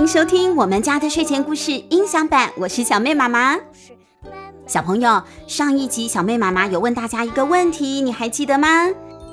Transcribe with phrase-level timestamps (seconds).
[0.00, 3.58] 迎收听我们家的睡前故事音响版，我是小妹妈妈。
[4.66, 8.88] 小朋友，上一集小妹妈妈有问大家一个问题，你还记得吗？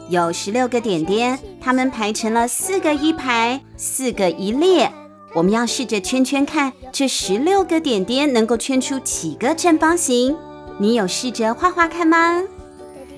[0.10, 4.92] 有十六个点点，它们排成了四个一排，四个一列。
[5.34, 10.36] 我们要试着圈圈看，这十六个点点能够圈出几个正方形？
[10.80, 12.44] 你有试着画画看吗？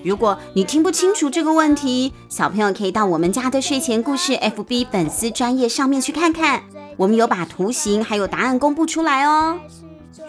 [0.04, 6.62] 如果你听不清楚这个问题，小朋友可以到我们家的睡前故事 FB 粉丝专业上面去看看，
[7.00, 9.58] 我们有把图形还有答案公布出来哦。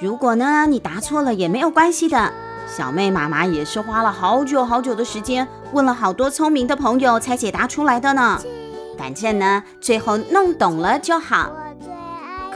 [0.00, 2.32] 如果呢，你答错了也没有关系的，
[2.68, 8.40] 小妹妈妈也是花了好久好久的时间，问了好多聪明的朋友才解答出来的呢。
[8.96, 11.50] 反正呢，最后弄懂了就好。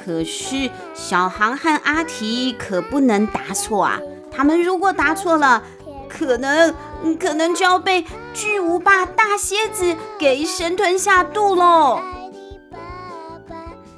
[0.04, 3.98] 可是小航和阿提可不能答错啊，
[4.30, 5.60] 他们如果答错了，
[6.08, 6.72] 可能。
[7.20, 8.02] 可能就要被
[8.32, 12.00] 巨无霸大蝎子给生吞下肚喽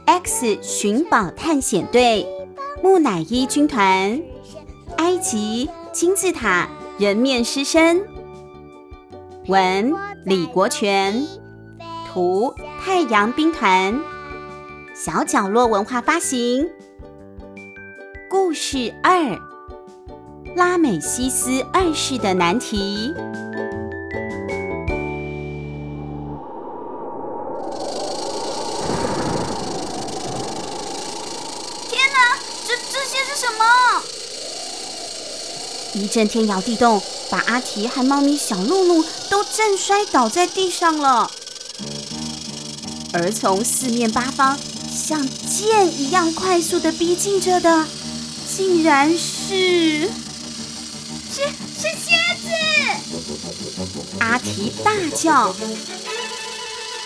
[0.06, 2.26] ！X 寻宝探险队、
[2.82, 4.20] 木乃伊军团、
[4.96, 8.02] 埃及金字塔人面狮身，
[9.46, 9.92] 文
[10.24, 11.26] 李国权，
[12.08, 14.00] 图太阳兵团，
[14.94, 16.68] 小角落文化发行。
[18.30, 19.38] 故事二。
[20.54, 23.12] 拉美西斯二世的难题。
[33.36, 34.02] 什么？
[35.92, 41.30] 一阵天摇地动，把阿提和猫咪小露露都震摔倒在地上了。
[43.12, 44.58] 而从四面八方
[44.90, 47.86] 像箭一样快速的逼近着的，
[48.54, 50.10] 竟然是……
[51.32, 51.42] 是
[51.78, 52.48] 是蝎子！
[54.20, 55.54] 阿提大叫。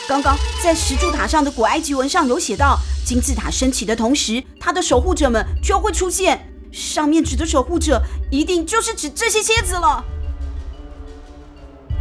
[0.08, 2.78] 刚刚在石柱塔上的古埃及文上有写到，
[3.10, 6.48] 金字塔升起的同时，它的守护者们就会出现。
[6.71, 8.00] 上面指的守护者，
[8.31, 10.04] 一定就是指这些蝎子了。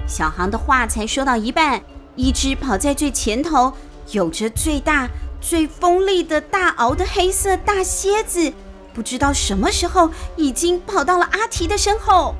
[0.05, 1.83] 小航的话才说到一半，
[2.15, 3.73] 一只跑在最前头，
[4.11, 5.09] 有着最大、
[5.41, 8.53] 最锋利的大螯的黑色大蝎子。
[8.93, 12.35] 不知道什么时候已经跑到了阿提的身后。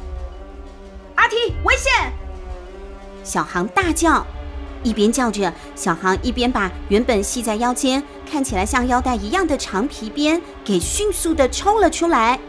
[1.16, 2.13] 阿提，危险！
[3.24, 4.24] 小航大叫，
[4.84, 12.40] 一边叫着，小航一边把原本系在腰间、看起来像腰带一样的长皮鞭给迅速的抽了出来。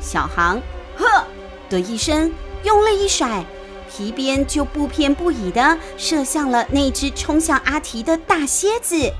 [0.00, 0.60] 小航
[0.96, 1.24] 呵
[1.70, 2.32] 的一声，
[2.64, 3.44] 用力一甩，
[3.90, 9.12] 皮鞭就不偏不倚的射向了那只冲向阿提的大蝎子。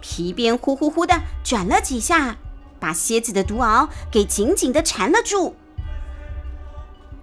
[0.00, 2.36] 皮鞭呼呼呼的转了几下。
[2.80, 5.56] 把蝎子的毒螯给紧紧地缠了住。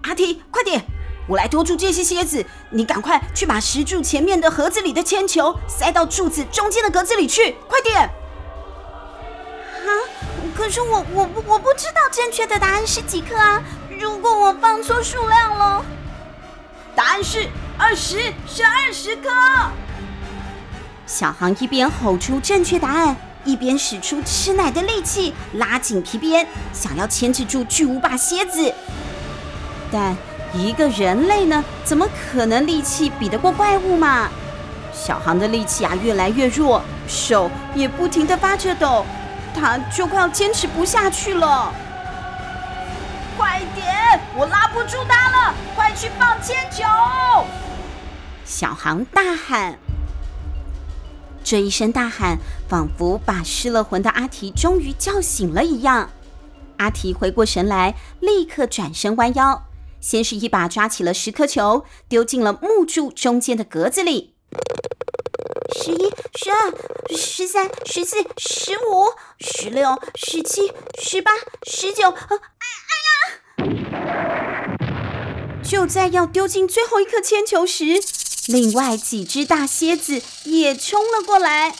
[0.02, 0.84] 阿提，快点，
[1.28, 2.46] 我来拖住这些蝎子。
[2.70, 8.02] 你赶快去把石柱前面的盒子里的铅球塞到柱子中间的格子里去，快点！
[8.02, 9.90] 啊，
[10.56, 13.62] 可是我我我不知道正确的答案是几颗啊！
[13.90, 15.86] 如果我放错数量了，
[16.96, 17.48] 答案是
[17.78, 19.30] 二十，是二十颗。
[21.06, 23.16] 小航一边吼出正确答案。
[23.44, 28.74] 一边使出吃奶的力气，拉紧皮鞭，想要牵制住巨无霸蝎子。
[29.92, 30.18] 但
[30.56, 34.30] 一个人类呢，怎么可能力气比得过怪物嘛？
[34.94, 39.06] 小航的力气啊，越来越弱，手也不停的发着抖，
[39.54, 41.74] 他就快要坚持不下去了。
[43.38, 46.84] 快点，我拉不住他了，快去放铅球！
[48.46, 49.78] 小航大喊。
[51.44, 52.38] 这一声大喊，
[52.68, 56.10] 仿佛把失了魂的阿提终于叫醒了一样。
[56.78, 59.64] 阿提回过神来，立刻转身弯腰，
[60.06, 64.36] 先是一把抓起了十颗球，丢进了木柱中间的格子里。
[65.76, 66.72] 十一、十二、
[67.18, 70.72] 十三、十四、十五、十六、十七、
[71.02, 71.32] 十八、
[71.66, 72.10] 十九……
[72.12, 72.38] 哎
[73.58, 74.78] 哎呀！
[75.64, 78.00] 就在要丢进最后一颗铅球时。
[78.46, 81.76] 另外几只大蝎子也冲了过来，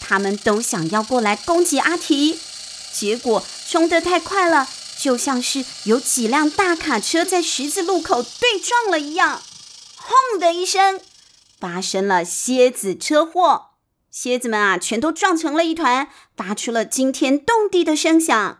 [0.00, 2.40] 他们都想要过来攻击阿提，
[2.90, 4.66] 结果冲得太快了，
[5.00, 9.40] 就像是有几辆大卡车在十字路口对撞了一样，
[9.96, 11.00] 轰的一声，
[11.58, 13.70] 发生了蝎子车祸，
[14.10, 18.58] 蝎子们啊全都撞成了一团，发出了惊天动地的声响。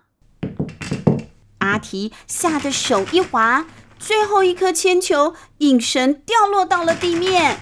[1.59, 3.67] 阿提吓得手一滑。
[3.99, 7.59] 最后一颗铅球应声掉落到了地面，啊！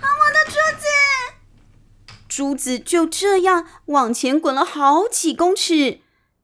[0.00, 0.86] 我的珠子，
[2.26, 6.00] 珠子就这样往前滚了好几公尺，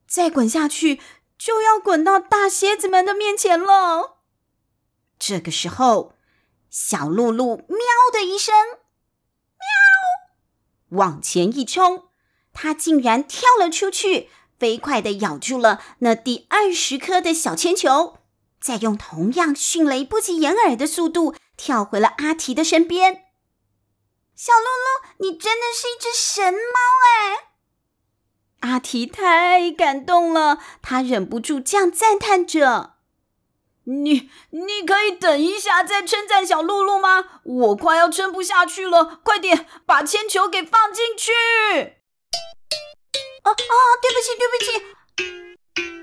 [0.07, 0.99] 再滚下去
[1.43, 4.19] 就要滚到大蝎子们的面前了。
[5.17, 6.13] 这个时候，
[6.69, 7.79] 小露露喵
[8.13, 8.53] 的一声，
[9.57, 12.09] 喵，往前一冲，
[12.53, 14.29] 它竟然跳了出去，
[14.59, 18.19] 飞快地咬住了那第二十颗的小铅球，
[18.61, 23.25] 再用同样迅雷不及掩耳的速度跳回了阿提的身边。
[24.35, 27.50] 小露露，你真的是一只神猫哎！
[28.61, 32.95] 阿提太感动了，他忍不住这样赞叹着
[33.85, 37.41] ：“你，你可以等一下再称赞小露露吗？
[37.43, 41.31] 我快要撑不下去了，快点把铅球给放进去！”
[43.43, 43.55] 哦哦，
[44.01, 44.71] 对不起，对不起，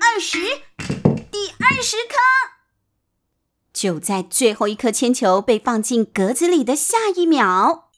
[0.01, 0.37] 二十，
[1.31, 2.15] 第二十颗。
[3.71, 7.88] 就在最后一颗铅球被放进格子里的下一秒，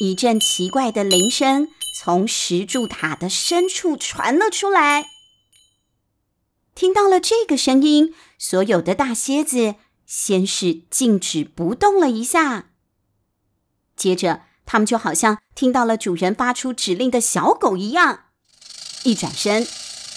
[0.00, 1.68] 一阵奇怪的铃声。
[2.02, 5.04] 从石柱塔的深处传了出来。
[6.74, 9.74] 听到了这个声音，所有的大蝎子
[10.06, 12.70] 先是静止不动了一下，
[13.94, 18.20] 接着他们就好像听到了主人发出指令的小狗一样，
[19.02, 19.68] 一转身，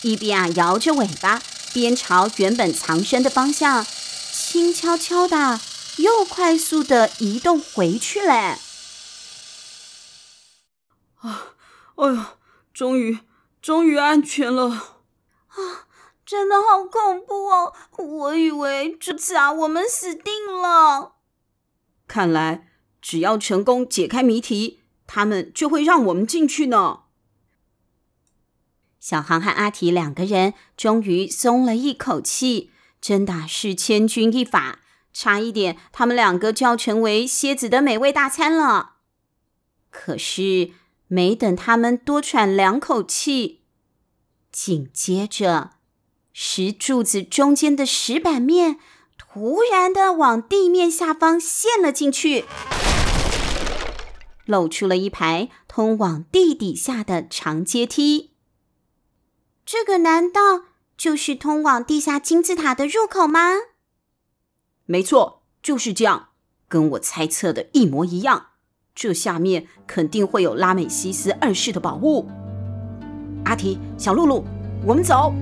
[0.03, 1.43] 一边啊摇着尾巴，
[1.73, 3.85] 边朝原本藏身的方向
[4.31, 5.59] 轻悄悄的
[5.97, 8.57] 又快速的移动回去了。
[11.23, 11.55] 啊！
[11.95, 12.25] 哎呦，
[12.73, 13.19] 终于，
[13.61, 14.69] 终于安全了！
[14.69, 15.87] 啊，
[16.25, 17.73] 真的好恐怖哦！
[17.97, 21.15] 我以为这次啊，我们死定了。
[22.07, 22.67] 看来，
[23.01, 27.03] 只要成功解开谜题，他们就会让我们进去呢。
[28.99, 34.79] 小航和阿提两个人终于松了一口气，真的是千钧一发，
[35.13, 38.95] 差一点，他们两个就要成为蝎子的美味大餐了。
[39.89, 40.71] 可是。
[41.13, 43.61] 没等他们多喘两口气，
[44.51, 45.73] 紧接着，
[46.33, 48.79] 石柱子中间的石板面
[49.15, 52.45] 突然的往地面下方陷了进去，
[54.47, 58.31] 露出了一排通往地底下的长阶梯。
[59.63, 60.63] 这个难道
[60.97, 63.51] 就是通往地下金字塔的入口吗？
[64.85, 66.29] 没错，就是这样，
[66.67, 68.52] 跟我猜测的一模一样。
[68.95, 72.27] 这下面肯定会有拉美西斯二世的宝物。
[73.45, 74.43] 阿提，小露露，
[74.85, 75.33] 我们走。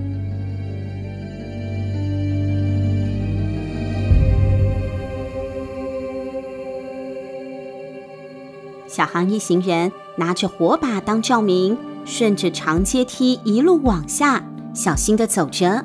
[8.88, 14.44] 小航一行人拿着火把当照明，顺着长阶梯一路往下，
[14.74, 15.84] 小心的走着。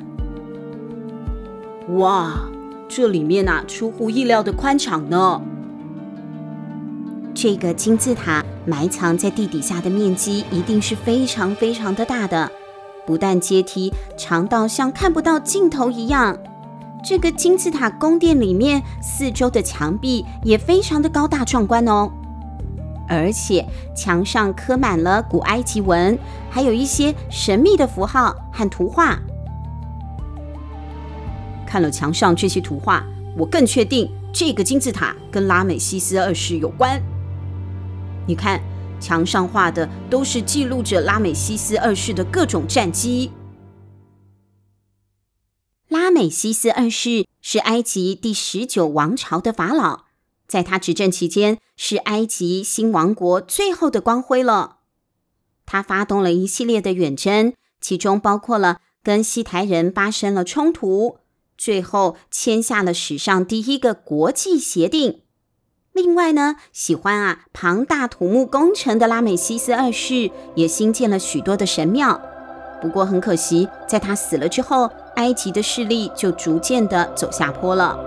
[1.96, 2.48] 哇，
[2.88, 5.40] 这里面啊，出乎意料的宽敞呢。
[7.40, 12.50] 这个金字塔埋藏在地底下的面积一定是非常非常的大的，
[13.06, 16.36] 不但阶梯长到像看不到尽头一样，
[17.00, 22.10] 这个金字塔宫殿里面四周的墙壁也非常的高大壮观哦，
[23.08, 23.64] 而且
[23.94, 26.18] 墙上刻满了古埃及文，
[26.50, 29.16] 还有一些神秘的符号和图画。
[31.64, 37.00] 看了墙上这些图画，我更确定这个金字塔跟拉美西斯二世有关。
[38.28, 38.62] 你看，
[39.00, 43.32] 墙上画的都是记录着拉美西斯二世的各种战绩。
[45.88, 50.04] 拉美西斯二世是埃及第十九王朝的法老，
[50.46, 54.80] 在他执政期间，是埃及新王国最后的光辉了。
[55.64, 61.16] 他发动了一系列的远征，其中包括了跟西台人发生了冲突，
[61.56, 65.22] 最后签下了史上第一个国际协定。
[65.92, 72.20] 另外呢，喜欢啊庞大土木工程的拉美西斯二世也新建了许多的神庙。
[72.80, 77.98] 不过很可惜，在他死了之后，埃及的势力就逐渐的走下坡了。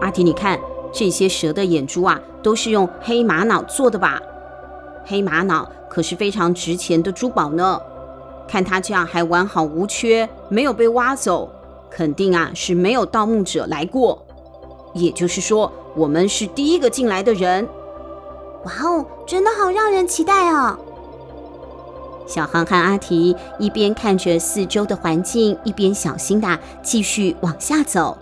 [0.00, 0.60] 阿提，你看
[0.92, 4.20] 这些蛇的眼珠啊，都是用黑玛瑙做的吧？
[5.04, 7.80] 黑玛瑙可是非常值钱的珠宝呢。
[8.50, 11.48] 看他这样还完好无缺，没有被挖走，
[11.88, 14.20] 肯定啊是没有盗墓者来过。
[14.92, 17.68] 也就是说，我们是第一个进来的人。
[18.64, 20.76] 哇哦，真的好让人期待哦！
[22.26, 28.18] 小航和阿提一边看着四周的环境，一边小心地继续往下走。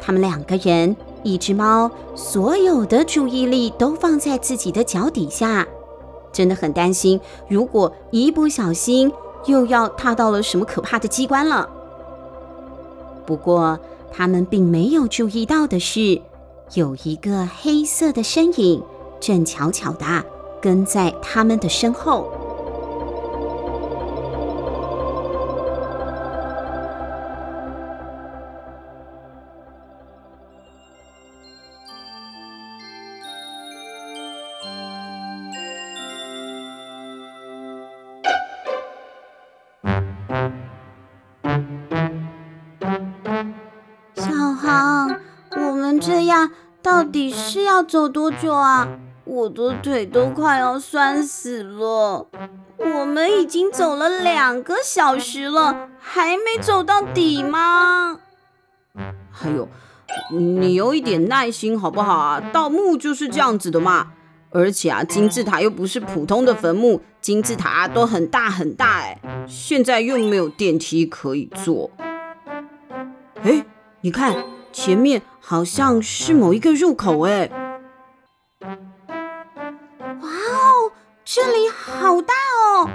[0.00, 5.64] 他们两个人，一只猫，所有的注意力都放在自己的脚底下，
[6.32, 9.12] 真的很担心，如果一不小心。
[9.46, 11.68] 又要踏到了什么可怕的机关了？
[13.26, 13.78] 不过，
[14.12, 16.20] 他们并没有注意到的是，
[16.74, 18.82] 有一个黑色的身影
[19.20, 20.24] 正悄悄地
[20.60, 22.30] 跟在他们的身后。
[46.84, 48.86] 到底是要走多久啊？
[49.24, 52.28] 我的腿都快要酸死了。
[52.76, 58.18] 我们已经走了两个小时了，还没走到底吗？
[58.94, 59.66] 哎呦，
[60.30, 62.50] 你有一点耐心好不好啊？
[62.52, 64.08] 盗墓就是这样子的嘛。
[64.50, 69.18] 而且啊，金字塔又不是普通的坟墓，金字塔都很大很大哎。
[69.48, 71.90] 现在又没有电梯可以坐。
[73.42, 73.64] 哎，
[74.02, 77.50] 你看前面好像是某一个入口哎。
[78.62, 78.70] 哇
[80.22, 82.88] 哦，这里好大哦！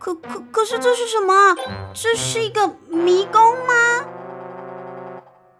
[0.00, 1.54] 可可可是这是什么？
[1.94, 4.04] 这是一个迷宫吗？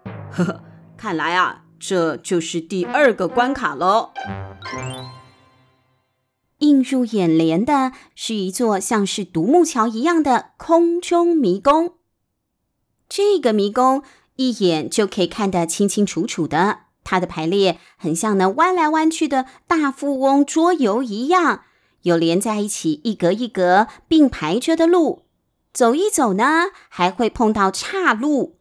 [0.34, 0.64] 呵呵，
[0.96, 4.10] 看来啊，这就是第二个关卡喽。
[6.58, 11.94] 映入眼帘的是一座像是独木桥一样的空中迷宫。
[13.08, 14.02] 这个迷宫
[14.36, 21.62] 一眼就可以看得清清楚楚的，它的排列很像那弯来弯去的大富翁桌游一样，
[22.02, 25.22] 有连在一起一格一格并排着的路，
[25.72, 28.56] 走一走呢，还会碰到岔路，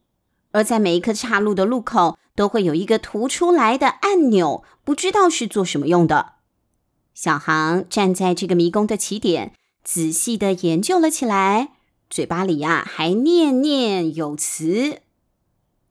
[0.51, 6.34] 而在每一个岔路的路口都会有一个凸出来的按钮，不知道是做什么用的。
[7.13, 9.53] 小航站在这个迷宫的起点，
[9.84, 11.74] 仔细的研究了起来，
[12.10, 15.02] 嘴巴里呀、还念念有词。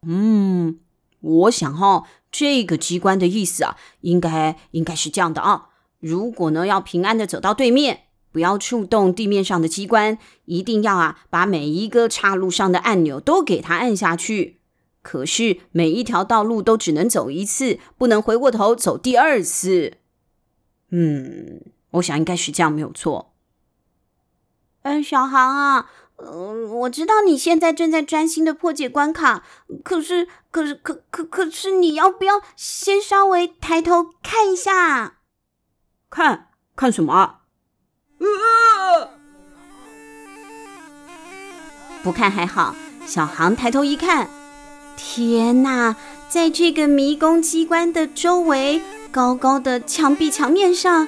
[0.06, 0.78] 嗯，
[1.20, 5.68] 我想哈、哦，这个机关的意思啊，应该应该是这样的啊。
[6.00, 14.58] 如果呢要平安的走到对面，不要触动地面上的机关，一定要啊把每一个岔路上的按钮都给它按下去。
[15.02, 19.98] 可是每一条道路都只能走一次，不能回过头走第二次。
[20.90, 21.60] 嗯，
[21.92, 23.34] 我想应该是这样，没有错。
[24.82, 25.90] 嗯，小航啊，
[26.24, 29.42] 嗯、呃，我知道你现在正在专心的破解关卡，
[29.82, 35.18] 可是，可是，可可可是，你要不要先稍微抬头看一下？
[36.08, 37.40] 看看什么？
[38.18, 39.10] 呃，
[42.02, 42.74] 不看还好。
[43.04, 44.30] 小航抬头一看，
[44.96, 45.96] 天哪，
[46.28, 48.80] 在这个迷宫机关的周围。
[49.10, 51.06] 高高的墙壁墙面上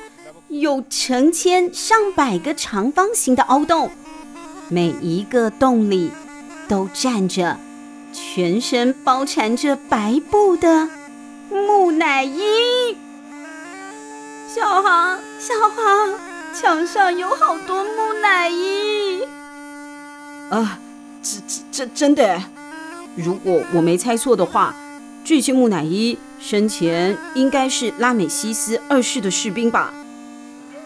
[0.49, 3.91] 有成千上百个长方形的凹洞，
[4.69, 6.11] 每一个洞里
[6.69, 7.59] 都站着
[8.13, 10.89] 全身包缠着白布的
[11.51, 12.97] 木乃伊。
[14.49, 16.15] 小航，小航，
[16.55, 19.23] 墙上有好多木乃伊。
[20.51, 20.79] 啊，
[21.23, 22.43] 这这这真的？
[23.17, 24.75] 如果我没猜错的话，
[25.25, 26.19] 这些木乃伊。
[26.41, 29.95] 生前应该是拉美西斯二世的士兵吧？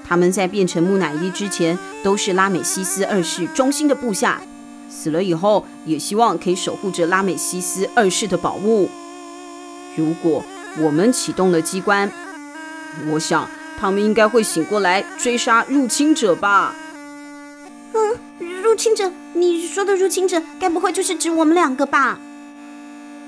[0.08, 4.40] 他们在变成木乃伊之前，都是拉美西斯二世忠心的部下。
[4.88, 8.88] 死了以后，也希望可以守护着拉美西斯二世的宝物。
[9.96, 10.42] 如果
[10.78, 12.10] 我们启动了机关，
[13.10, 13.48] 我想
[13.78, 16.74] 他们应该会醒过来追杀入侵者吧？
[17.92, 18.16] 嗯，
[18.62, 19.12] 入侵者？
[19.34, 22.18] 你说的入侵者，该不会就是指我们两个吧？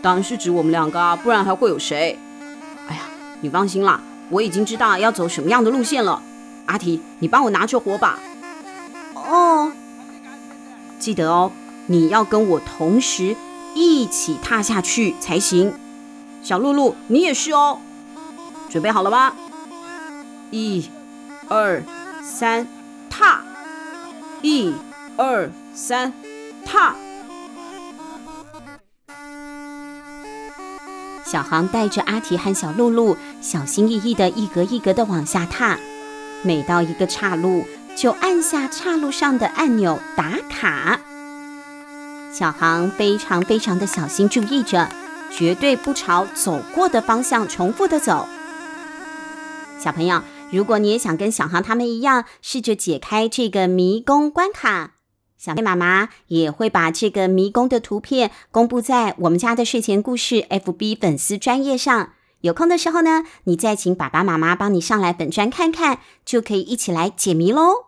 [0.01, 2.19] 当然是指我们两个啊，不然还会有谁？
[2.89, 3.03] 哎呀，
[3.43, 6.23] 你放心啦，我已经知道要走什么样的路线了。
[6.71, 8.17] 阿提，你帮我拿着火把。
[9.15, 9.73] 哦，
[11.01, 11.51] 记得哦，
[11.87, 13.35] 你要跟我同时
[13.75, 15.75] 一起踏下去才行。
[16.45, 17.81] 小露露，你也是哦。
[18.69, 19.35] 准备好了吗？
[20.53, 20.89] 一、
[21.49, 21.83] 二、
[22.23, 22.69] 三，
[23.11, 23.43] 踏！
[24.41, 24.73] 一、
[25.17, 26.13] 二、三，
[26.65, 26.95] 踏！
[31.27, 35.77] 小航带着阿提和小露露，小心翼翼的一格一格的往下踏。
[36.43, 37.65] 每到一个岔路，
[37.97, 41.01] 就按下岔路上的按钮打卡。
[42.33, 44.89] 小航非常非常的小心注意着，
[45.31, 48.27] 绝对不朝走过的方向重复的走。
[49.79, 54.93] 小朋友，如果你也想跟小航他们一样，试着解开这个迷宫关卡。
[55.37, 62.11] 小黑妈妈也会把这个迷宫的图片公布在我们家的睡前故事 FB 粉丝专页上。
[62.41, 67.87] 有空的时候呢，你再请爸爸妈妈帮你上来本专看看，就可以一起来解谜喽。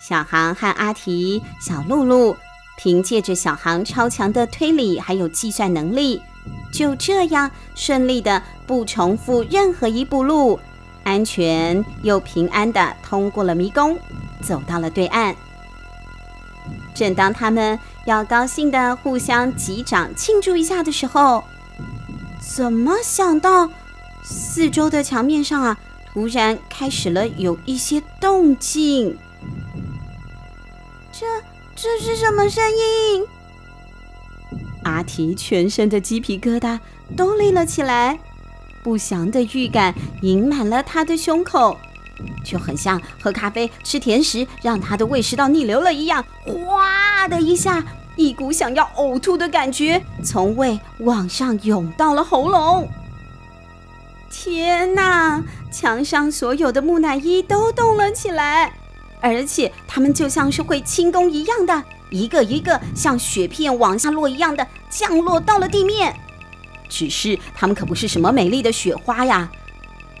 [0.00, 2.36] 小航和阿提、小露露
[2.76, 6.20] 凭借着小航超强的推理还有计算能力。
[6.72, 10.58] 就这样顺利的不重复任何一步路，
[11.04, 13.96] 安全又平安的通过了迷宫，
[14.42, 15.36] 走到了对岸。
[16.94, 21.42] 正当他们要高兴的互相击掌庆祝一下的时候，
[22.54, 23.70] 怎么想到
[24.24, 25.78] 四周的墙面上啊，
[26.12, 29.16] 突然开始了有一些动静？
[31.12, 31.26] 这
[31.74, 33.24] 这是什么声音？
[34.84, 36.78] 阿提全身的鸡皮疙瘩
[37.16, 38.18] 都立了起来，
[38.82, 41.78] 不祥的预感盈满了他的胸口，
[42.44, 46.24] 就很像喝咖啡、吃甜食，让他的胃食道逆流了一样。
[46.44, 47.82] 哗的一下，
[48.16, 52.88] 一股想要呕吐的感觉从胃往上涌到了喉咙。
[54.30, 55.42] 天哪！
[55.70, 58.72] 墙上所有的木乃伊都动了起来，
[59.20, 66.14] 而且它们就像是会轻功一样的，一个一个像雪片往下落一样的降落到了地面。
[66.90, 69.50] 只是它们可不是什么美丽的雪花呀，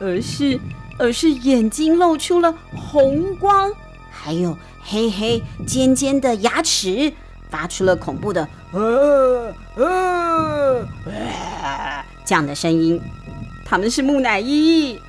[0.00, 0.58] 而是
[1.02, 3.72] 而是眼睛露出了红光，
[4.08, 7.12] 还有黑黑尖尖的牙齿，
[7.50, 13.00] 发出了恐怖的呃呃呃这样的声音。
[13.64, 15.00] 他们是木乃伊，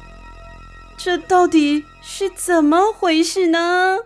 [0.97, 3.99] 这到底是怎么回事呢？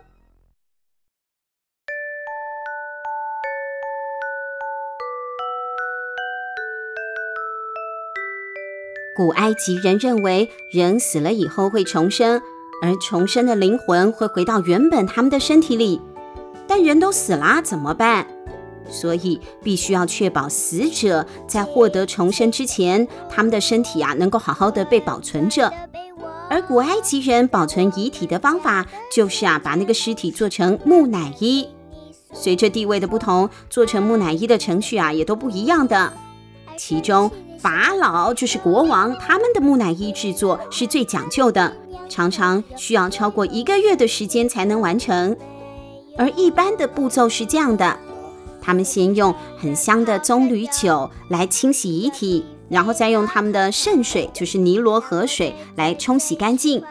[9.18, 12.40] 古埃及人认为，人死了以后会重生，
[12.84, 16.00] 而重生的灵魂会回到原本他们的身体里。
[16.68, 18.28] 但人都死了，怎么办？
[18.88, 25.74] 所以必须要确保死者在获得重生之前，他们的身体啊能够好好的被保存着。
[26.48, 31.68] 而古埃及人保存遗体的方法，就是啊把那个尸体做成木乃伊。
[32.34, 36.14] 随着地位的不同，做成木乃伊的程序啊也都不一样的。
[36.78, 41.76] 其中法老就是国王，他们的木乃伊制作是最讲究的，
[42.08, 45.36] 常常需要超过一个月的时间才能完成。
[46.18, 47.98] 而一般的步骤是这样的。
[48.62, 56.84] 他们先用很香的棕榈酒来清洗遗体，然后再用他们的圣水，就是尼罗河水来冲洗干净。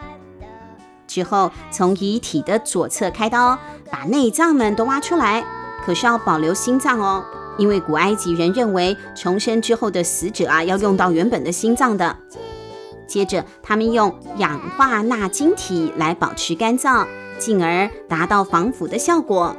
[1.07, 3.59] 之后从遗体的左侧开刀，
[3.90, 5.44] 把内脏们都挖出来，
[5.85, 7.25] 可是要保留心脏哦，
[7.59, 12.16] 因为古埃及人认为重生之后的死者啊要用到原本的心脏的。
[13.07, 17.07] 接着他们用氧化钠晶体来保持干燥，
[17.38, 19.57] 进而达到防腐的效果。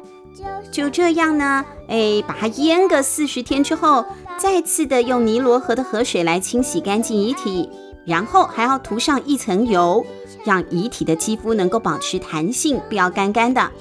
[0.70, 4.06] 就这样呢，哎，把它腌个四十天之后，
[4.38, 7.70] 再次的用尼罗河的河水来清洗干净遗体，
[8.06, 10.06] 然后还要涂上一层油，
[10.44, 13.72] 让遗体的肌肤能够保持弹性，不要干干的。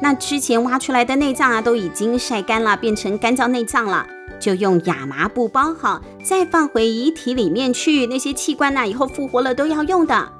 [0.00, 4.06] 那之前挖出来的内脏啊，都已经晒干了，变成干燥内脏了，
[4.38, 8.06] 就用亚麻布包好，再放回遗体里面去。
[8.06, 10.32] 那些器官呢，以后复活了都要用的。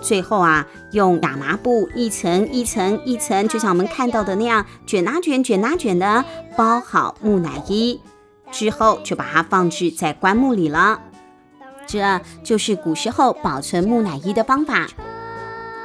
[0.00, 6.24] 最后啊，用亚麻布一层一层一层，就像我们看到的那样卷啊卷、卷啊卷的
[6.56, 8.00] 包好木乃伊，
[8.50, 11.00] 之后就把它放置在棺木里了。
[11.86, 14.88] 这就是古时候保存木乃伊的方法。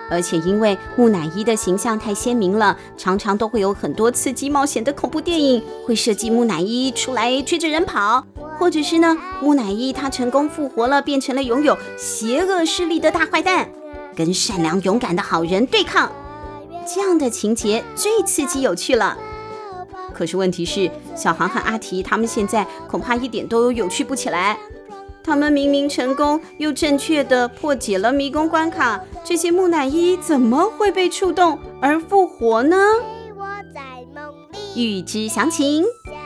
[0.10, 8.26] 而且因为木乃伊的形象太鲜明了，常常都会有很多刺激冒险的恐怖电影会设计木乃伊出来追着人跑，
[8.58, 13.70] 或者是呢，木乃伊他成功复活了，变成了拥有邪恶势力的大坏蛋。
[14.16, 16.12] 跟善良勇敢的好人对抗，
[16.92, 19.18] 这样的情节最刺激有趣了。
[20.14, 24.58] 可是问题是，小航和阿提他们现在恐怕一点都有趣不起来。
[25.28, 32.78] 他们明明成功又正确地破解了迷宫关卡，这些木乃伊怎么会被触动而复活呢？
[34.74, 35.84] 欲知详情，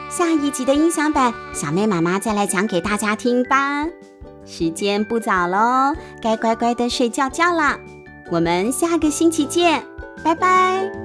[0.07, 3.87] 下一集的音响版，小妹妈妈再来讲给大家听吧。
[4.45, 7.79] 时间不早喽，该乖乖的睡觉觉了。
[8.29, 9.83] 我们下个星期见，
[10.23, 11.00] 拜拜。